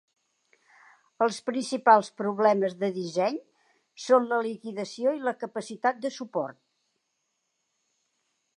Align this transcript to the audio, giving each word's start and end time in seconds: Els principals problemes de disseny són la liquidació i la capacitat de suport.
Els 1.25 1.35
principals 1.49 2.09
problemes 2.21 2.73
de 2.79 2.89
disseny 2.95 3.37
són 4.07 4.27
la 4.31 4.39
liquidació 4.47 5.13
i 5.19 5.21
la 5.27 5.35
capacitat 5.45 6.01
de 6.07 6.11
suport. 6.19 6.61